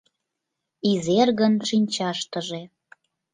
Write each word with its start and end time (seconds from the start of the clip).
Изергын 0.91 1.53
шинчаштыже 1.67 2.61